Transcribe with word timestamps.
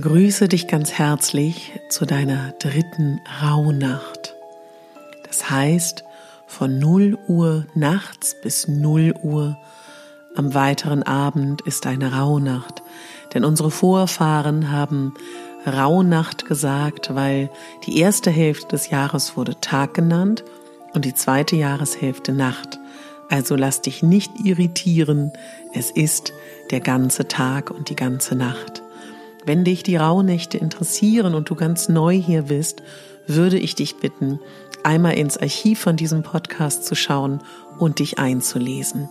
Begrüße 0.00 0.46
dich 0.46 0.68
ganz 0.68 0.92
herzlich 0.92 1.72
zu 1.88 2.06
deiner 2.06 2.52
dritten 2.60 3.20
Rauhnacht. 3.42 4.36
Das 5.26 5.50
heißt, 5.50 6.04
von 6.46 6.78
0 6.78 7.18
Uhr 7.26 7.66
nachts 7.74 8.36
bis 8.40 8.68
0 8.68 9.16
Uhr 9.24 9.58
am 10.36 10.54
weiteren 10.54 11.02
Abend 11.02 11.62
ist 11.62 11.84
eine 11.84 12.12
Rauhnacht. 12.12 12.80
Denn 13.34 13.44
unsere 13.44 13.72
Vorfahren 13.72 14.70
haben 14.70 15.14
Rauhnacht 15.66 16.46
gesagt, 16.46 17.12
weil 17.16 17.50
die 17.84 17.98
erste 17.98 18.30
Hälfte 18.30 18.68
des 18.68 18.90
Jahres 18.90 19.36
wurde 19.36 19.60
Tag 19.60 19.94
genannt 19.94 20.44
und 20.94 21.06
die 21.06 21.14
zweite 21.14 21.56
Jahreshälfte 21.56 22.30
Nacht. 22.30 22.78
Also 23.30 23.56
lass 23.56 23.82
dich 23.82 24.04
nicht 24.04 24.30
irritieren, 24.44 25.32
es 25.74 25.90
ist 25.90 26.32
der 26.70 26.78
ganze 26.78 27.26
Tag 27.26 27.72
und 27.72 27.90
die 27.90 27.96
ganze 27.96 28.36
Nacht. 28.36 28.84
Wenn 29.48 29.64
dich 29.64 29.82
die 29.82 29.96
Rauhnächte 29.96 30.58
interessieren 30.58 31.34
und 31.34 31.48
du 31.48 31.54
ganz 31.54 31.88
neu 31.88 32.12
hier 32.12 32.42
bist, 32.42 32.82
würde 33.26 33.58
ich 33.58 33.74
dich 33.74 33.96
bitten, 33.96 34.40
einmal 34.82 35.14
ins 35.14 35.38
Archiv 35.38 35.80
von 35.80 35.96
diesem 35.96 36.22
Podcast 36.22 36.84
zu 36.84 36.94
schauen 36.94 37.40
und 37.78 37.98
dich 37.98 38.18
einzulesen. 38.18 39.08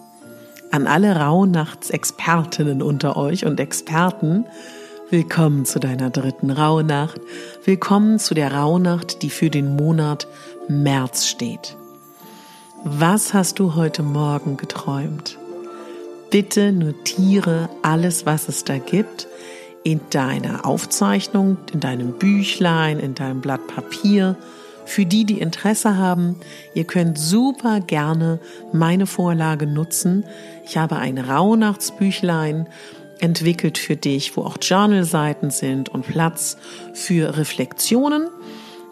An 0.69 0.85
alle 0.85 1.15
Rauhnachtsexpertinnen 1.15 2.83
unter 2.83 3.17
euch 3.17 3.47
und 3.47 3.59
Experten, 3.59 4.45
willkommen 5.09 5.65
zu 5.65 5.79
deiner 5.79 6.11
dritten 6.11 6.51
Rauhnacht. 6.51 7.19
Willkommen 7.65 8.19
zu 8.19 8.35
der 8.35 8.53
Rauhnacht, 8.53 9.23
die 9.23 9.31
für 9.31 9.49
den 9.49 9.75
Monat 9.75 10.27
März 10.67 11.25
steht. 11.25 11.77
Was 12.83 13.33
hast 13.33 13.57
du 13.57 13.73
heute 13.73 14.03
Morgen 14.03 14.55
geträumt? 14.55 15.39
Bitte 16.29 16.73
notiere 16.73 17.69
alles, 17.81 18.27
was 18.27 18.47
es 18.49 18.65
da 18.65 18.77
gibt 18.77 19.27
in 19.87 20.01
deiner 20.09 20.65
Aufzeichnung, 20.65 21.55
in 21.71 21.79
deinem 21.79 22.11
Büchlein, 22.11 22.99
in 22.99 23.15
deinem 23.15 23.39
Blatt 23.39 23.67
Papier. 23.67 24.35
Für 24.83 25.05
die, 25.05 25.23
die 25.23 25.39
Interesse 25.39 25.95
haben, 25.95 26.35
ihr 26.73 26.83
könnt 26.83 27.17
super 27.17 27.79
gerne 27.79 28.41
meine 28.73 29.05
Vorlage 29.07 29.65
nutzen. 29.65 30.25
Ich 30.65 30.75
habe 30.75 30.97
ein 30.97 31.17
Rauhnachtsbüchlein 31.17 32.67
entwickelt 33.19 33.77
für 33.77 33.95
dich, 33.95 34.35
wo 34.35 34.41
auch 34.41 34.57
Journalseiten 34.61 35.51
sind 35.51 35.87
und 35.87 36.05
Platz 36.05 36.57
für 36.93 37.37
Reflexionen. 37.37 38.27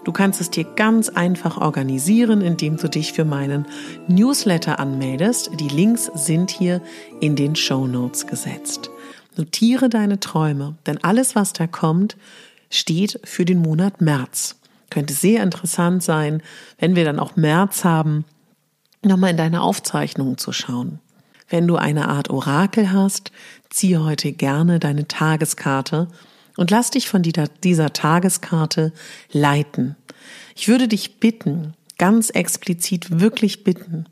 Du 0.05 0.13
kannst 0.13 0.39
es 0.39 0.49
dir 0.49 0.63
ganz 0.63 1.09
einfach 1.09 1.57
organisieren, 1.57 2.39
indem 2.39 2.77
du 2.77 2.87
dich 2.87 3.11
für 3.11 3.25
meinen 3.25 3.65
Newsletter 4.07 4.79
anmeldest. 4.79 5.49
Die 5.59 5.67
Links 5.67 6.09
sind 6.15 6.51
hier 6.51 6.79
in 7.19 7.35
den 7.35 7.57
Show 7.57 7.85
Notes 7.85 8.27
gesetzt. 8.27 8.89
Notiere 9.37 9.89
deine 9.89 10.19
Träume, 10.19 10.77
denn 10.85 11.03
alles, 11.03 11.35
was 11.35 11.53
da 11.53 11.67
kommt, 11.67 12.17
steht 12.69 13.19
für 13.23 13.45
den 13.45 13.59
Monat 13.59 14.01
März. 14.01 14.59
Könnte 14.89 15.13
sehr 15.13 15.43
interessant 15.43 16.03
sein, 16.03 16.41
wenn 16.79 16.95
wir 16.95 17.05
dann 17.05 17.19
auch 17.19 17.35
März 17.35 17.83
haben, 17.83 18.25
nochmal 19.03 19.31
in 19.31 19.37
deine 19.37 19.61
Aufzeichnungen 19.61 20.37
zu 20.37 20.51
schauen. 20.51 20.99
Wenn 21.49 21.67
du 21.67 21.75
eine 21.75 22.07
Art 22.09 22.29
Orakel 22.29 22.91
hast, 22.91 23.31
ziehe 23.69 24.03
heute 24.03 24.31
gerne 24.31 24.79
deine 24.79 25.07
Tageskarte 25.07 26.07
und 26.57 26.71
lass 26.71 26.91
dich 26.91 27.07
von 27.07 27.21
dieser 27.21 27.93
Tageskarte 27.93 28.93
leiten. 29.31 29.95
Ich 30.55 30.67
würde 30.67 30.87
dich 30.87 31.19
bitten, 31.19 31.73
ganz 31.97 32.29
explizit 32.29 33.19
wirklich 33.19 33.63
bitten, 33.63 34.05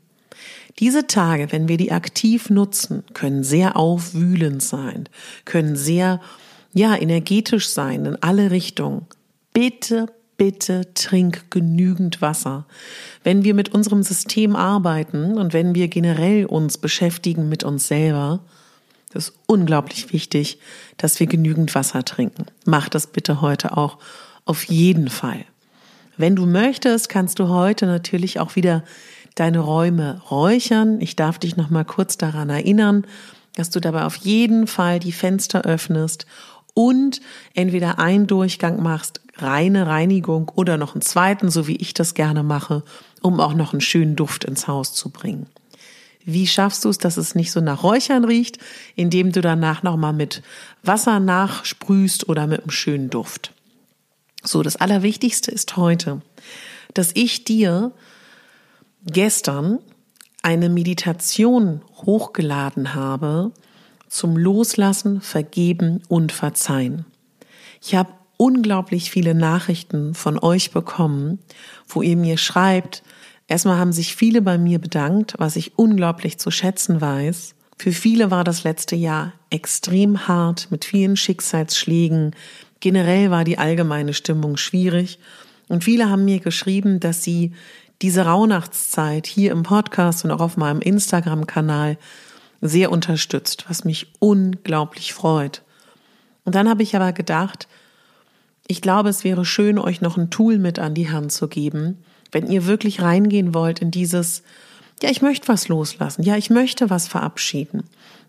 diese 0.78 1.06
Tage, 1.06 1.52
wenn 1.52 1.68
wir 1.68 1.76
die 1.76 1.92
aktiv 1.92 2.50
nutzen, 2.50 3.04
können 3.14 3.44
sehr 3.44 3.76
aufwühlend 3.76 4.62
sein, 4.62 5.08
können 5.44 5.76
sehr, 5.76 6.20
ja, 6.72 6.96
energetisch 6.96 7.68
sein 7.68 8.06
in 8.06 8.16
alle 8.22 8.50
Richtungen. 8.50 9.06
Bitte, 9.52 10.06
bitte 10.36 10.92
trink 10.94 11.50
genügend 11.50 12.20
Wasser. 12.20 12.66
Wenn 13.22 13.44
wir 13.44 13.54
mit 13.54 13.72
unserem 13.72 14.02
System 14.02 14.56
arbeiten 14.56 15.38
und 15.38 15.52
wenn 15.52 15.74
wir 15.74 15.88
generell 15.88 16.46
uns 16.46 16.78
beschäftigen 16.78 17.48
mit 17.48 17.62
uns 17.62 17.86
selber, 17.86 18.40
ist 19.14 19.32
unglaublich 19.46 20.12
wichtig, 20.12 20.58
dass 20.96 21.20
wir 21.20 21.28
genügend 21.28 21.74
Wasser 21.74 22.04
trinken. 22.04 22.46
Mach 22.64 22.88
das 22.88 23.06
bitte 23.06 23.40
heute 23.40 23.76
auch 23.76 23.98
auf 24.44 24.64
jeden 24.64 25.08
Fall. 25.08 25.44
Wenn 26.16 26.36
du 26.36 26.46
möchtest, 26.46 27.08
kannst 27.08 27.38
du 27.38 27.48
heute 27.48 27.86
natürlich 27.86 28.38
auch 28.40 28.56
wieder 28.56 28.84
deine 29.34 29.60
Räume 29.60 30.20
räuchern. 30.30 31.00
Ich 31.00 31.16
darf 31.16 31.38
dich 31.38 31.56
noch 31.56 31.70
mal 31.70 31.84
kurz 31.84 32.16
daran 32.16 32.50
erinnern, 32.50 33.06
dass 33.54 33.70
du 33.70 33.80
dabei 33.80 34.04
auf 34.04 34.16
jeden 34.16 34.66
Fall 34.66 34.98
die 34.98 35.12
Fenster 35.12 35.62
öffnest 35.62 36.26
und 36.74 37.20
entweder 37.54 37.98
einen 37.98 38.26
Durchgang 38.26 38.82
machst, 38.82 39.20
reine 39.36 39.86
Reinigung 39.86 40.50
oder 40.54 40.76
noch 40.76 40.94
einen 40.94 41.02
zweiten, 41.02 41.50
so 41.50 41.66
wie 41.66 41.76
ich 41.76 41.94
das 41.94 42.14
gerne 42.14 42.42
mache, 42.42 42.82
um 43.20 43.40
auch 43.40 43.54
noch 43.54 43.72
einen 43.72 43.80
schönen 43.80 44.16
Duft 44.16 44.44
ins 44.44 44.68
Haus 44.68 44.92
zu 44.92 45.10
bringen. 45.10 45.46
Wie 46.24 46.46
schaffst 46.46 46.84
du 46.84 46.88
es, 46.88 46.98
dass 46.98 47.16
es 47.16 47.34
nicht 47.34 47.52
so 47.52 47.60
nach 47.60 47.82
Räuchern 47.82 48.24
riecht, 48.24 48.58
indem 48.96 49.30
du 49.32 49.40
danach 49.40 49.82
nochmal 49.82 50.14
mit 50.14 50.42
Wasser 50.82 51.20
nachsprühst 51.20 52.28
oder 52.28 52.46
mit 52.46 52.60
einem 52.60 52.70
schönen 52.70 53.10
Duft? 53.10 53.52
So, 54.42 54.62
das 54.62 54.76
Allerwichtigste 54.76 55.50
ist 55.50 55.76
heute, 55.76 56.22
dass 56.94 57.10
ich 57.14 57.44
dir 57.44 57.92
gestern 59.06 59.78
eine 60.42 60.68
Meditation 60.68 61.82
hochgeladen 61.96 62.94
habe 62.94 63.52
zum 64.08 64.36
Loslassen, 64.36 65.20
Vergeben 65.20 66.02
und 66.08 66.32
Verzeihen. 66.32 67.04
Ich 67.82 67.94
habe 67.94 68.10
unglaublich 68.36 69.10
viele 69.10 69.34
Nachrichten 69.34 70.14
von 70.14 70.38
euch 70.38 70.70
bekommen, 70.70 71.38
wo 71.88 72.02
ihr 72.02 72.16
mir 72.16 72.36
schreibt, 72.36 73.02
erstmal 73.48 73.78
haben 73.78 73.92
sich 73.92 74.14
viele 74.14 74.42
bei 74.42 74.58
mir 74.58 74.78
bedankt, 74.78 75.34
was 75.38 75.56
ich 75.56 75.78
unglaublich 75.78 76.38
zu 76.38 76.50
schätzen 76.50 77.00
weiß. 77.00 77.54
Für 77.78 77.92
viele 77.92 78.30
war 78.30 78.44
das 78.44 78.64
letzte 78.64 78.96
Jahr 78.96 79.32
extrem 79.50 80.28
hart 80.28 80.70
mit 80.70 80.84
vielen 80.84 81.16
Schicksalsschlägen. 81.16 82.34
Generell 82.80 83.30
war 83.30 83.44
die 83.44 83.58
allgemeine 83.58 84.14
Stimmung 84.14 84.56
schwierig. 84.56 85.18
Und 85.68 85.84
viele 85.84 86.10
haben 86.10 86.24
mir 86.24 86.40
geschrieben, 86.40 87.00
dass 87.00 87.22
sie 87.24 87.52
diese 88.04 88.26
Rauhnachtszeit 88.26 89.26
hier 89.26 89.50
im 89.50 89.62
Podcast 89.62 90.26
und 90.26 90.30
auch 90.30 90.42
auf 90.42 90.58
meinem 90.58 90.82
Instagram-Kanal 90.82 91.96
sehr 92.60 92.92
unterstützt, 92.92 93.64
was 93.66 93.84
mich 93.84 94.12
unglaublich 94.18 95.14
freut. 95.14 95.62
Und 96.44 96.54
dann 96.54 96.68
habe 96.68 96.82
ich 96.82 96.94
aber 96.94 97.14
gedacht, 97.14 97.66
ich 98.66 98.82
glaube, 98.82 99.08
es 99.08 99.24
wäre 99.24 99.46
schön, 99.46 99.78
euch 99.78 100.02
noch 100.02 100.18
ein 100.18 100.28
Tool 100.28 100.58
mit 100.58 100.78
an 100.78 100.92
die 100.92 101.10
Hand 101.10 101.32
zu 101.32 101.48
geben, 101.48 102.04
wenn 102.30 102.46
ihr 102.46 102.66
wirklich 102.66 103.00
reingehen 103.00 103.54
wollt 103.54 103.80
in 103.80 103.90
dieses, 103.90 104.42
ja, 105.02 105.08
ich 105.08 105.22
möchte 105.22 105.48
was 105.48 105.68
loslassen, 105.68 106.24
ja, 106.24 106.36
ich 106.36 106.50
möchte 106.50 106.90
was 106.90 107.08
verabschieden. 107.08 107.84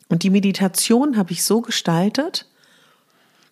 Und 0.08 0.24
die 0.24 0.30
Meditation 0.30 1.18
habe 1.18 1.34
ich 1.34 1.44
so 1.44 1.60
gestaltet, 1.60 2.48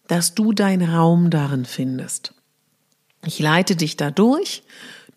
dass 0.07 0.35
du 0.35 0.53
deinen 0.53 0.89
Raum 0.89 1.31
darin 1.31 1.65
findest. 1.65 2.33
Ich 3.25 3.39
leite 3.39 3.75
dich 3.75 3.97
da 3.97 4.09
durch, 4.09 4.63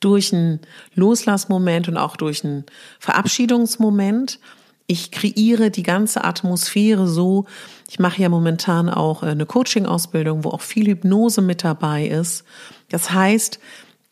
durch 0.06 0.32
einen 0.32 0.60
Loslassmoment 0.94 1.88
und 1.88 1.96
auch 1.96 2.14
durch 2.14 2.44
einen 2.44 2.64
Verabschiedungsmoment. 3.00 4.38
Ich 4.86 5.10
kreiere 5.10 5.70
die 5.70 5.82
ganze 5.82 6.22
Atmosphäre 6.22 7.08
so. 7.08 7.46
Ich 7.90 7.98
mache 7.98 8.22
ja 8.22 8.28
momentan 8.28 8.88
auch 8.88 9.24
eine 9.24 9.46
Coaching-Ausbildung, 9.46 10.44
wo 10.44 10.50
auch 10.50 10.60
viel 10.60 10.86
Hypnose 10.86 11.42
mit 11.42 11.64
dabei 11.64 12.06
ist. 12.06 12.44
Das 12.88 13.10
heißt, 13.10 13.58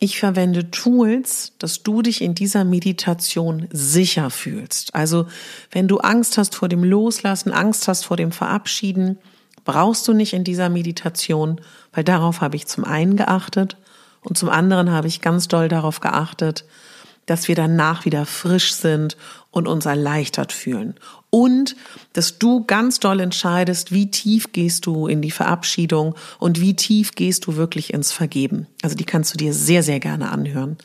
ich 0.00 0.18
verwende 0.18 0.68
Tools, 0.72 1.52
dass 1.60 1.84
du 1.84 2.02
dich 2.02 2.22
in 2.22 2.34
dieser 2.34 2.64
Meditation 2.64 3.68
sicher 3.70 4.30
fühlst. 4.30 4.96
Also 4.96 5.28
wenn 5.70 5.86
du 5.86 5.98
Angst 5.98 6.38
hast 6.38 6.56
vor 6.56 6.68
dem 6.68 6.82
Loslassen, 6.82 7.52
Angst 7.52 7.86
hast 7.86 8.04
vor 8.04 8.16
dem 8.16 8.32
Verabschieden, 8.32 9.18
brauchst 9.64 10.08
du 10.08 10.12
nicht 10.12 10.32
in 10.32 10.42
dieser 10.42 10.70
Meditation, 10.70 11.60
weil 11.92 12.02
darauf 12.02 12.40
habe 12.40 12.56
ich 12.56 12.66
zum 12.66 12.82
einen 12.82 13.16
geachtet 13.16 13.76
und 14.24 14.36
zum 14.36 14.48
anderen 14.48 14.90
habe 14.90 15.06
ich 15.06 15.20
ganz 15.20 15.48
doll 15.48 15.68
darauf 15.68 16.00
geachtet, 16.00 16.64
dass 17.26 17.48
wir 17.48 17.54
danach 17.54 18.04
wieder 18.04 18.26
frisch 18.26 18.74
sind 18.74 19.16
und 19.50 19.68
uns 19.68 19.86
erleichtert 19.86 20.52
fühlen. 20.52 20.94
Und 21.30 21.76
dass 22.12 22.38
du 22.38 22.64
ganz 22.64 23.00
doll 23.00 23.20
entscheidest, 23.20 23.92
wie 23.92 24.10
tief 24.10 24.52
gehst 24.52 24.86
du 24.86 25.06
in 25.06 25.22
die 25.22 25.30
Verabschiedung 25.30 26.14
und 26.38 26.60
wie 26.60 26.74
tief 26.74 27.12
gehst 27.14 27.46
du 27.46 27.56
wirklich 27.56 27.92
ins 27.94 28.12
Vergeben. 28.12 28.66
Also 28.82 28.96
die 28.96 29.04
kannst 29.04 29.32
du 29.32 29.38
dir 29.38 29.54
sehr, 29.54 29.82
sehr 29.82 30.00
gerne 30.00 30.30
anhören. 30.30 30.76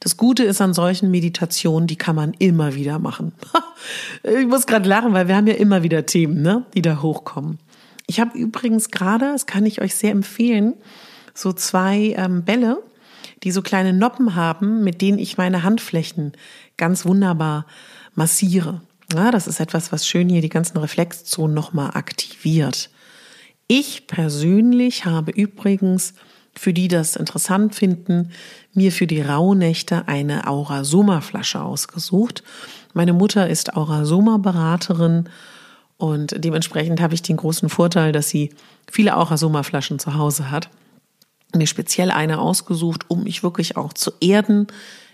Das 0.00 0.16
Gute 0.16 0.44
ist 0.44 0.62
an 0.62 0.72
solchen 0.72 1.10
Meditationen, 1.10 1.86
die 1.86 1.96
kann 1.96 2.16
man 2.16 2.32
immer 2.38 2.74
wieder 2.74 2.98
machen. 2.98 3.32
ich 4.22 4.46
muss 4.46 4.66
gerade 4.66 4.88
lachen, 4.88 5.12
weil 5.12 5.28
wir 5.28 5.36
haben 5.36 5.46
ja 5.46 5.54
immer 5.54 5.82
wieder 5.82 6.06
Themen, 6.06 6.40
ne, 6.40 6.64
die 6.74 6.82
da 6.82 7.02
hochkommen. 7.02 7.58
Ich 8.06 8.18
habe 8.18 8.36
übrigens 8.36 8.90
gerade, 8.90 9.26
das 9.26 9.46
kann 9.46 9.66
ich 9.66 9.82
euch 9.82 9.94
sehr 9.94 10.10
empfehlen, 10.10 10.74
so 11.34 11.52
zwei 11.52 12.14
ähm, 12.16 12.44
Bälle, 12.44 12.82
die 13.42 13.50
so 13.50 13.62
kleine 13.62 13.92
Noppen 13.92 14.34
haben, 14.34 14.84
mit 14.84 15.00
denen 15.00 15.18
ich 15.18 15.38
meine 15.38 15.62
Handflächen 15.62 16.32
ganz 16.76 17.04
wunderbar 17.06 17.66
massiere. 18.14 18.80
Ja, 19.14 19.30
das 19.30 19.46
ist 19.46 19.60
etwas, 19.60 19.92
was 19.92 20.06
schön 20.06 20.28
hier 20.28 20.42
die 20.42 20.48
ganzen 20.48 20.78
Reflexzonen 20.78 21.54
nochmal 21.54 21.90
aktiviert. 21.94 22.90
Ich 23.66 24.06
persönlich 24.06 25.04
habe 25.04 25.32
übrigens, 25.32 26.14
für 26.56 26.72
die 26.72 26.88
das 26.88 27.16
interessant 27.16 27.74
finden, 27.74 28.30
mir 28.74 28.92
für 28.92 29.06
die 29.06 29.20
Rauhnächte 29.20 30.08
eine 30.08 30.46
Aurasoma-Flasche 30.46 31.60
ausgesucht. 31.60 32.42
Meine 32.92 33.12
Mutter 33.12 33.48
ist 33.48 33.76
Aurasoma-Beraterin 33.76 35.28
und 35.96 36.34
dementsprechend 36.44 37.00
habe 37.00 37.14
ich 37.14 37.22
den 37.22 37.36
großen 37.36 37.68
Vorteil, 37.68 38.12
dass 38.12 38.28
sie 38.28 38.50
viele 38.90 39.16
Aurasoma-Flaschen 39.16 39.98
zu 39.98 40.14
Hause 40.14 40.50
hat 40.50 40.68
mir 41.54 41.66
speziell 41.66 42.10
eine 42.10 42.38
ausgesucht, 42.38 43.04
um 43.08 43.24
mich 43.24 43.42
wirklich 43.42 43.76
auch 43.76 43.92
zu 43.92 44.12
erden 44.20 44.66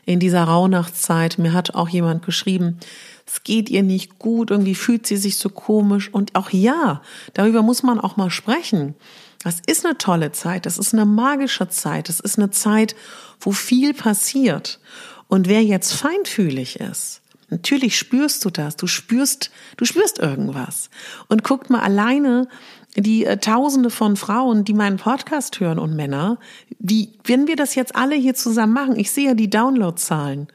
in 0.04 0.20
dieser 0.20 0.44
Rauhnachtszeit. 0.44 1.38
Mir 1.38 1.52
hat 1.52 1.74
auch 1.74 1.88
jemand 1.88 2.24
geschrieben, 2.24 2.78
es 3.26 3.42
geht 3.42 3.68
ihr 3.68 3.82
nicht 3.82 4.18
gut, 4.18 4.50
irgendwie 4.50 4.76
fühlt 4.76 5.06
sie 5.06 5.16
sich 5.16 5.36
so 5.38 5.48
komisch. 5.48 6.12
Und 6.12 6.34
auch 6.34 6.50
ja, 6.50 7.02
darüber 7.34 7.62
muss 7.62 7.82
man 7.82 8.00
auch 8.00 8.16
mal 8.16 8.30
sprechen. 8.30 8.94
Das 9.42 9.60
ist 9.66 9.84
eine 9.84 9.98
tolle 9.98 10.32
Zeit, 10.32 10.66
das 10.66 10.78
ist 10.78 10.94
eine 10.94 11.04
magische 11.04 11.68
Zeit, 11.68 12.08
das 12.08 12.20
ist 12.20 12.38
eine 12.38 12.50
Zeit, 12.50 12.96
wo 13.40 13.52
viel 13.52 13.94
passiert. 13.94 14.80
Und 15.28 15.48
wer 15.48 15.62
jetzt 15.62 15.92
feinfühlig 15.92 16.80
ist, 16.80 17.20
natürlich 17.48 17.96
spürst 17.96 18.44
du 18.44 18.50
das, 18.50 18.76
du 18.76 18.86
spürst, 18.86 19.50
du 19.76 19.84
spürst 19.84 20.18
irgendwas. 20.18 20.90
Und 21.28 21.44
guckt 21.44 21.68
mal 21.70 21.80
alleine, 21.80 22.48
die 22.96 23.24
äh, 23.24 23.36
Tausende 23.38 23.90
von 23.90 24.16
Frauen, 24.16 24.64
die 24.64 24.74
meinen 24.74 24.96
Podcast 24.96 25.60
hören 25.60 25.78
und 25.78 25.94
Männer, 25.94 26.38
die, 26.78 27.12
wenn 27.24 27.46
wir 27.46 27.56
das 27.56 27.74
jetzt 27.74 27.94
alle 27.94 28.14
hier 28.16 28.34
zusammen 28.34 28.72
machen, 28.72 28.96
ich 28.96 29.10
sehe 29.10 29.28
ja 29.28 29.34
die 29.34 29.50
Downloadzahlen. 29.50 30.48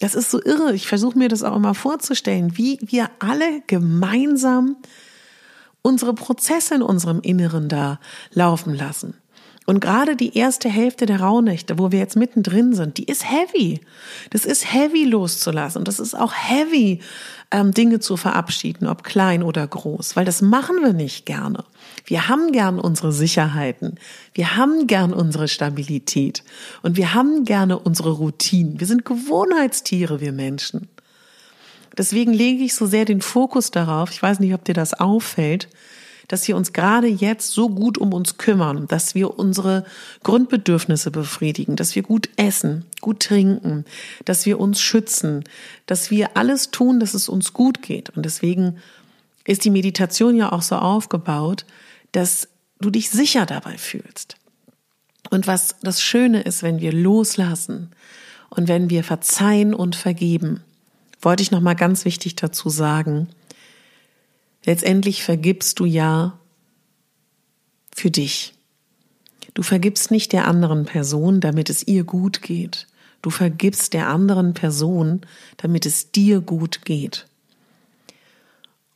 Das 0.00 0.14
ist 0.14 0.30
so 0.30 0.42
irre. 0.42 0.74
Ich 0.74 0.88
versuche 0.88 1.16
mir 1.16 1.28
das 1.28 1.44
auch 1.44 1.54
immer 1.54 1.74
vorzustellen, 1.74 2.56
wie 2.56 2.78
wir 2.82 3.08
alle 3.20 3.62
gemeinsam 3.68 4.76
unsere 5.82 6.14
Prozesse 6.14 6.74
in 6.74 6.82
unserem 6.82 7.20
Inneren 7.20 7.68
da 7.68 8.00
laufen 8.32 8.74
lassen. 8.74 9.14
Und 9.72 9.80
gerade 9.80 10.16
die 10.16 10.36
erste 10.36 10.68
Hälfte 10.68 11.06
der 11.06 11.20
Rauhnächte, 11.20 11.78
wo 11.78 11.90
wir 11.90 11.98
jetzt 11.98 12.14
mittendrin 12.14 12.74
sind, 12.74 12.98
die 12.98 13.04
ist 13.04 13.24
heavy. 13.24 13.80
Das 14.28 14.44
ist 14.44 14.70
heavy 14.70 15.04
loszulassen. 15.04 15.84
Das 15.84 15.98
ist 15.98 16.12
auch 16.12 16.34
heavy, 16.34 17.00
ähm, 17.50 17.72
Dinge 17.72 17.98
zu 17.98 18.18
verabschieden, 18.18 18.86
ob 18.86 19.02
klein 19.02 19.42
oder 19.42 19.66
groß, 19.66 20.14
weil 20.14 20.26
das 20.26 20.42
machen 20.42 20.76
wir 20.82 20.92
nicht 20.92 21.24
gerne. 21.24 21.64
Wir 22.04 22.28
haben 22.28 22.52
gern 22.52 22.78
unsere 22.78 23.12
Sicherheiten. 23.12 23.94
Wir 24.34 24.58
haben 24.58 24.86
gern 24.86 25.14
unsere 25.14 25.48
Stabilität. 25.48 26.44
Und 26.82 26.98
wir 26.98 27.14
haben 27.14 27.46
gerne 27.46 27.78
unsere 27.78 28.10
Routinen. 28.10 28.78
Wir 28.78 28.86
sind 28.86 29.06
Gewohnheitstiere, 29.06 30.20
wir 30.20 30.32
Menschen. 30.32 30.90
Deswegen 31.96 32.34
lege 32.34 32.62
ich 32.62 32.74
so 32.74 32.84
sehr 32.84 33.06
den 33.06 33.22
Fokus 33.22 33.70
darauf. 33.70 34.10
Ich 34.10 34.22
weiß 34.22 34.38
nicht, 34.38 34.52
ob 34.52 34.66
dir 34.66 34.74
das 34.74 34.92
auffällt, 34.92 35.70
dass 36.28 36.46
wir 36.48 36.56
uns 36.56 36.72
gerade 36.72 37.06
jetzt 37.06 37.52
so 37.52 37.68
gut 37.68 37.98
um 37.98 38.12
uns 38.12 38.38
kümmern, 38.38 38.86
dass 38.88 39.14
wir 39.14 39.38
unsere 39.38 39.84
Grundbedürfnisse 40.22 41.10
befriedigen, 41.10 41.76
dass 41.76 41.94
wir 41.94 42.02
gut 42.02 42.28
essen, 42.36 42.84
gut 43.00 43.20
trinken, 43.20 43.84
dass 44.24 44.46
wir 44.46 44.60
uns 44.60 44.80
schützen, 44.80 45.44
dass 45.86 46.10
wir 46.10 46.36
alles 46.36 46.70
tun, 46.70 47.00
dass 47.00 47.14
es 47.14 47.28
uns 47.28 47.52
gut 47.52 47.82
geht. 47.82 48.10
Und 48.10 48.24
deswegen 48.24 48.78
ist 49.44 49.64
die 49.64 49.70
Meditation 49.70 50.36
ja 50.36 50.52
auch 50.52 50.62
so 50.62 50.76
aufgebaut, 50.76 51.64
dass 52.12 52.48
du 52.80 52.90
dich 52.90 53.10
sicher 53.10 53.46
dabei 53.46 53.78
fühlst. 53.78 54.36
Und 55.30 55.46
was 55.46 55.76
das 55.82 56.02
Schöne 56.02 56.42
ist, 56.42 56.62
wenn 56.62 56.80
wir 56.80 56.92
loslassen 56.92 57.90
und 58.50 58.68
wenn 58.68 58.90
wir 58.90 59.02
verzeihen 59.02 59.72
und 59.72 59.96
vergeben, 59.96 60.60
wollte 61.22 61.42
ich 61.42 61.50
noch 61.50 61.60
mal 61.60 61.74
ganz 61.74 62.04
wichtig 62.04 62.36
dazu 62.36 62.68
sagen, 62.68 63.28
Letztendlich 64.64 65.22
vergibst 65.22 65.80
du 65.80 65.84
ja 65.84 66.38
für 67.94 68.10
dich. 68.10 68.54
Du 69.54 69.62
vergibst 69.62 70.10
nicht 70.10 70.32
der 70.32 70.46
anderen 70.46 70.84
Person, 70.84 71.40
damit 71.40 71.68
es 71.68 71.86
ihr 71.86 72.04
gut 72.04 72.42
geht. 72.42 72.86
Du 73.20 73.30
vergibst 73.30 73.92
der 73.92 74.08
anderen 74.08 74.54
Person, 74.54 75.20
damit 75.56 75.86
es 75.86 76.10
dir 76.10 76.40
gut 76.40 76.84
geht. 76.84 77.26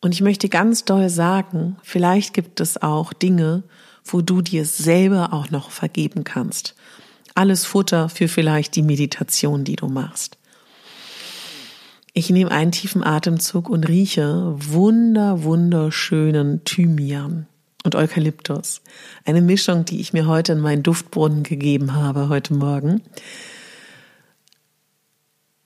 Und 0.00 0.12
ich 0.12 0.20
möchte 0.20 0.48
ganz 0.48 0.84
doll 0.84 1.08
sagen, 1.08 1.76
vielleicht 1.82 2.32
gibt 2.32 2.60
es 2.60 2.80
auch 2.80 3.12
Dinge, 3.12 3.62
wo 4.04 4.20
du 4.20 4.40
dir 4.40 4.64
selber 4.64 5.32
auch 5.32 5.50
noch 5.50 5.70
vergeben 5.70 6.24
kannst. 6.24 6.74
Alles 7.34 7.64
Futter 7.64 8.08
für 8.08 8.28
vielleicht 8.28 8.76
die 8.76 8.82
Meditation, 8.82 9.64
die 9.64 9.76
du 9.76 9.88
machst. 9.88 10.38
Ich 12.18 12.30
nehme 12.30 12.50
einen 12.50 12.72
tiefen 12.72 13.04
Atemzug 13.04 13.68
und 13.68 13.86
rieche 13.88 14.54
wunder, 14.56 15.42
wunderschönen 15.42 16.64
Thymian 16.64 17.46
und 17.84 17.94
Eukalyptus. 17.94 18.80
Eine 19.26 19.42
Mischung, 19.42 19.84
die 19.84 20.00
ich 20.00 20.14
mir 20.14 20.26
heute 20.26 20.52
in 20.52 20.60
meinen 20.60 20.82
Duftbrunnen 20.82 21.42
gegeben 21.42 21.92
habe, 21.92 22.30
heute 22.30 22.54
Morgen. 22.54 23.02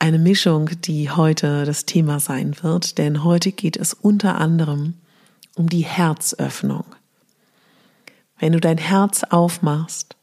Eine 0.00 0.18
Mischung, 0.18 0.70
die 0.80 1.08
heute 1.08 1.64
das 1.66 1.86
Thema 1.86 2.18
sein 2.18 2.56
wird, 2.62 2.98
denn 2.98 3.22
heute 3.22 3.52
geht 3.52 3.76
es 3.76 3.94
unter 3.94 4.40
anderem 4.40 4.94
um 5.54 5.68
die 5.68 5.84
Herzöffnung. 5.84 6.84
Wenn 8.40 8.54
du 8.54 8.58
dein 8.58 8.78
Herz 8.78 9.22
aufmachst, 9.22 10.16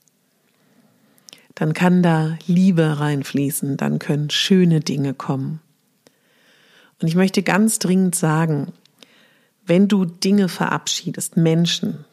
dann 1.55 1.71
kann 1.71 2.03
da 2.03 2.37
Liebe 2.47 2.99
reinfließen, 2.99 3.77
dann 3.77 3.97
können 3.97 4.29
schöne 4.29 4.81
Dinge 4.81 5.13
kommen. 5.13 5.61
Und 7.01 7.07
ich 7.07 7.15
möchte 7.15 7.43
ganz 7.43 7.79
dringend 7.79 8.15
sagen, 8.15 8.73
wenn 9.65 9.87
du 9.87 10.05
Dinge 10.05 10.49
verabschiedest, 10.49 11.37
Menschen, 11.37 12.05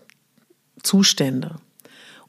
Zustände 0.82 1.56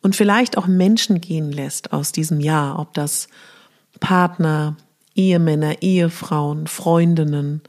und 0.01 0.15
vielleicht 0.15 0.57
auch 0.57 0.67
Menschen 0.67 1.19
gehen 1.19 1.51
lässt 1.51 1.91
aus 1.91 2.12
diesem 2.12 2.39
Jahr, 2.39 2.79
ob 2.79 2.93
das 2.93 3.27
Partner, 4.00 4.77
Ehemänner, 5.15 5.81
Ehefrauen, 5.81 6.67
Freundinnen, 6.67 7.62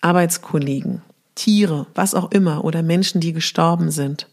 Arbeitskollegen, 0.00 1.02
Tiere, 1.34 1.86
was 1.94 2.14
auch 2.14 2.30
immer 2.32 2.64
oder 2.64 2.82
Menschen, 2.82 3.20
die 3.20 3.32
gestorben 3.32 3.90
sind. 3.90 4.28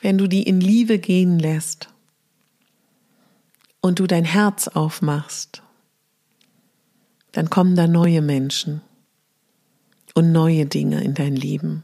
Wenn 0.00 0.18
du 0.18 0.26
die 0.26 0.42
in 0.44 0.60
Liebe 0.60 0.98
gehen 0.98 1.38
lässt 1.38 1.88
und 3.80 3.98
du 3.98 4.06
dein 4.06 4.24
Herz 4.24 4.68
aufmachst 4.68 5.62
dann 7.36 7.50
kommen 7.50 7.76
da 7.76 7.86
neue 7.86 8.22
Menschen 8.22 8.80
und 10.14 10.32
neue 10.32 10.64
Dinge 10.64 11.04
in 11.04 11.12
dein 11.12 11.36
Leben. 11.36 11.82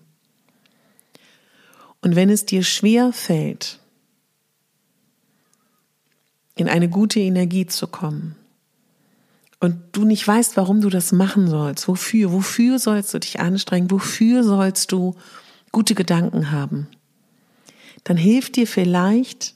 Und 2.01 2.17
wenn 2.17 2.31
es 2.31 2.47
dir 2.47 2.63
schwer 2.63 3.13
fällt, 3.13 3.79
in 6.55 6.71
eine 6.71 6.89
gute 6.89 7.21
Energie 7.21 7.67
zu 7.67 7.87
kommen, 7.87 8.35
und 9.61 9.77
du 9.93 10.05
nicht 10.05 10.27
weißt, 10.27 10.57
warum 10.57 10.81
du 10.81 10.89
das 10.89 11.13
machen 11.13 11.47
sollst, 11.47 11.87
wofür, 11.87 12.33
wofür 12.33 12.79
sollst 12.79 13.13
du 13.13 13.21
dich 13.21 13.39
anstrengen, 13.39 13.91
wofür 13.91 14.43
sollst 14.43 14.91
du 14.91 15.17
gute 15.71 15.95
Gedanken 15.95 16.51
haben, 16.51 16.89
dann 18.05 18.17
hilft 18.17 18.57
dir 18.57 18.67
vielleicht 18.67 19.55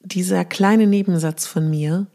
dieser 0.00 0.44
kleine 0.44 0.86
Nebensatz 0.86 1.46
von 1.46 1.70
mir, 1.70 2.06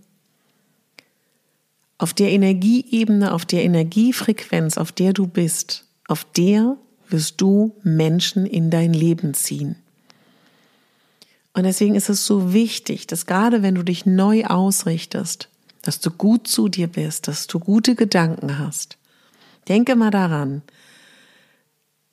auf 2.03 2.13
der 2.13 2.31
Energieebene, 2.31 3.33
auf 3.33 3.45
der 3.45 3.63
Energiefrequenz, 3.63 4.77
auf 4.77 4.91
der 4.91 5.13
du 5.13 5.25
bist, 5.25 5.86
auf 6.10 6.25
der 6.25 6.75
wirst 7.07 7.39
du 7.39 7.77
Menschen 7.81 8.45
in 8.45 8.69
dein 8.69 8.91
Leben 8.91 9.33
ziehen. 9.33 9.77
Und 11.53 11.63
deswegen 11.63 11.95
ist 11.95 12.10
es 12.10 12.25
so 12.25 12.51
wichtig, 12.51 13.07
dass 13.07 13.25
gerade 13.25 13.62
wenn 13.62 13.75
du 13.75 13.83
dich 13.83 14.05
neu 14.05 14.43
ausrichtest, 14.43 15.48
dass 15.81 16.01
du 16.01 16.12
gut 16.12 16.45
zu 16.45 16.67
dir 16.67 16.88
bist, 16.88 17.29
dass 17.29 17.48
du 17.48 17.57
gute 17.57 17.95
Gedanken 17.95 18.60
hast. 18.60 18.98
Denke 19.69 19.95
mal 19.95 20.12
daran, 20.12 20.62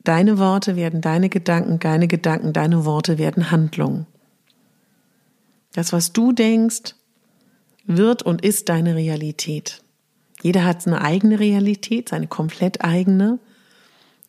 deine 0.04 0.38
Worte 0.38 0.76
werden 0.76 1.00
deine 1.00 1.30
Gedanken, 1.30 1.80
deine 1.80 2.06
Gedanken, 2.06 2.52
deine 2.52 2.84
Worte 2.84 3.18
werden 3.18 3.50
Handlungen. 3.50 4.06
Das, 5.72 5.92
was 5.92 6.12
du 6.12 6.30
denkst, 6.30 6.94
wird 7.84 8.22
und 8.22 8.42
ist 8.44 8.68
deine 8.68 8.94
Realität. 8.94 9.82
Jeder 10.42 10.64
hat 10.64 10.86
eine 10.86 11.02
eigene 11.02 11.38
Realität, 11.38 12.08
seine 12.08 12.26
komplett 12.26 12.82
eigene, 12.82 13.38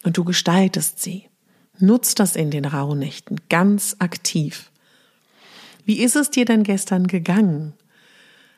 und 0.04 0.18
du 0.18 0.24
gestaltest 0.24 1.02
sie. 1.02 1.28
Nutzt 1.80 2.20
das 2.20 2.36
in 2.36 2.52
den 2.52 2.66
Rauhnächten 2.66 3.40
ganz 3.50 3.96
aktiv. 4.00 4.72
Wie 5.86 6.00
ist 6.00 6.16
es 6.16 6.30
dir 6.30 6.46
denn 6.46 6.64
gestern 6.64 7.08
gegangen? 7.08 7.74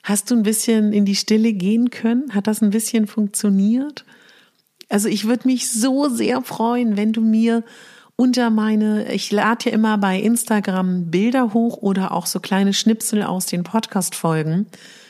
Hast 0.04 0.30
du 0.30 0.36
ein 0.36 0.44
bisschen 0.44 0.92
in 0.92 1.06
die 1.06 1.16
Stille 1.16 1.54
gehen 1.54 1.90
können? 1.90 2.34
Hat 2.34 2.48
das 2.48 2.62
ein 2.62 2.72
bisschen 2.72 3.08
funktioniert? 3.08 4.04
Also 4.90 5.08
ich 5.08 5.26
würde 5.26 5.48
mich 5.48 5.72
so 5.72 6.10
sehr 6.10 6.42
freuen, 6.42 6.98
wenn 6.98 7.14
du 7.14 7.22
mir 7.22 7.64
unter 8.16 8.50
meine, 8.50 9.12
ich 9.14 9.32
lade 9.32 9.66
ja 9.66 9.72
immer 9.72 9.98
bei 9.98 10.20
Instagram 10.20 11.10
Bilder 11.10 11.54
hoch 11.54 11.78
oder 11.78 12.12
auch 12.12 12.26
so 12.26 12.40
kleine 12.40 12.74
Schnipsel 12.74 13.24
aus 13.24 13.46
den 13.46 13.64
Podcast-Folgen, 13.64 14.68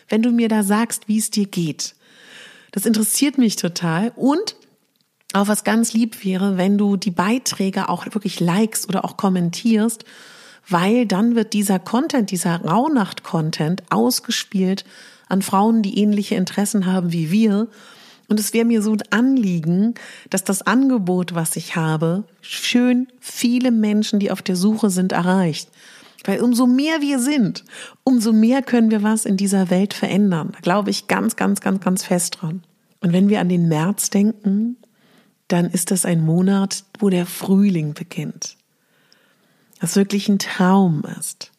wenn 0.10 0.22
du 0.22 0.31
mir 0.31 0.50
da 0.50 0.63
sagst, 0.63 1.07
wie 1.07 1.17
es 1.17 1.31
dir 1.31 1.48
geht. 1.48 1.95
Das 2.72 2.86
interessiert 2.86 3.38
mich 3.38 3.55
total 3.55 4.12
und 4.15 4.55
auch 5.33 5.48
was 5.48 5.63
ganz 5.63 5.93
lieb 5.93 6.24
wäre, 6.24 6.57
wenn 6.57 6.77
du 6.77 6.95
die 6.95 7.12
Beiträge 7.12 7.89
auch 7.89 8.05
wirklich 8.05 8.39
likest 8.39 8.88
oder 8.88 9.03
auch 9.05 9.17
kommentierst 9.17 10.05
weil 10.67 11.05
dann 11.05 11.36
wird 11.36 11.53
dieser 11.53 11.79
Content, 11.79 12.31
dieser 12.31 12.62
Rauhnacht-Content 12.62 13.83
ausgespielt 13.89 14.86
an 15.27 15.41
Frauen, 15.41 15.81
die 15.81 16.00
ähnliche 16.00 16.36
Interessen 16.36 16.86
haben 16.86 17.12
wie 17.12 17.31
wir. 17.31 17.67
Und 18.33 18.39
es 18.39 18.51
wäre 18.51 18.65
mir 18.65 18.81
so 18.81 18.93
ein 18.93 19.03
Anliegen, 19.11 19.93
dass 20.31 20.43
das 20.43 20.63
Angebot, 20.63 21.35
was 21.35 21.55
ich 21.55 21.75
habe, 21.75 22.23
schön 22.41 23.07
viele 23.19 23.69
Menschen, 23.69 24.17
die 24.17 24.31
auf 24.31 24.41
der 24.41 24.55
Suche 24.55 24.89
sind, 24.89 25.11
erreicht. 25.11 25.69
Weil 26.25 26.41
umso 26.41 26.65
mehr 26.65 27.01
wir 27.01 27.19
sind, 27.19 27.63
umso 28.03 28.33
mehr 28.33 28.63
können 28.63 28.89
wir 28.89 29.03
was 29.03 29.25
in 29.25 29.37
dieser 29.37 29.69
Welt 29.69 29.93
verändern. 29.93 30.49
Da 30.53 30.61
glaube 30.61 30.89
ich 30.89 31.05
ganz, 31.05 31.35
ganz, 31.35 31.61
ganz, 31.61 31.79
ganz 31.79 32.03
fest 32.03 32.39
dran. 32.41 32.63
Und 33.01 33.13
wenn 33.13 33.29
wir 33.29 33.39
an 33.39 33.49
den 33.49 33.67
März 33.67 34.09
denken, 34.09 34.77
dann 35.47 35.69
ist 35.69 35.91
das 35.91 36.03
ein 36.03 36.25
Monat, 36.25 36.85
wo 36.97 37.11
der 37.11 37.27
Frühling 37.27 37.93
beginnt 37.93 38.57
was 39.83 39.97
wirklich 39.97 40.29
ein 40.29 40.39
Traum 40.39 41.03
ist. 41.19 41.51